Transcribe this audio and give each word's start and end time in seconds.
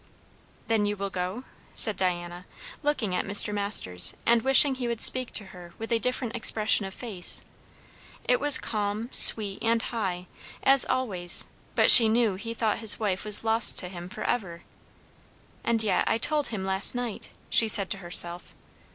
"Then 0.65 0.87
you 0.87 0.97
will 0.97 1.11
go?" 1.11 1.43
said 1.75 1.95
Diana, 1.95 2.47
looking 2.81 3.13
at 3.13 3.23
Mr. 3.23 3.53
Masters, 3.53 4.15
and 4.25 4.41
wishing 4.41 4.73
that 4.73 4.79
he 4.79 4.87
would 4.87 4.99
speak 4.99 5.31
to 5.33 5.45
her 5.53 5.75
with 5.77 5.91
a 5.91 5.99
different 5.99 6.35
expression 6.35 6.85
of 6.87 6.93
face. 6.95 7.43
It 8.27 8.39
was 8.39 8.57
calm, 8.57 9.09
sweet, 9.13 9.59
and 9.61 9.79
high, 9.79 10.25
as 10.63 10.85
always; 10.85 11.45
but 11.75 11.91
she 11.91 12.09
knew 12.09 12.33
he 12.33 12.55
thought 12.55 12.79
his 12.79 12.99
wife 12.99 13.23
was 13.23 13.43
lost 13.43 13.77
to 13.77 13.89
him 13.89 14.07
for 14.07 14.23
ever. 14.23 14.63
"And 15.63 15.83
yet, 15.83 16.03
I 16.07 16.17
told 16.17 16.47
him, 16.47 16.65
last 16.65 16.95
night!" 16.95 17.29
she 17.51 17.67
said 17.67 17.91
to 17.91 17.99
herself. 17.99 18.55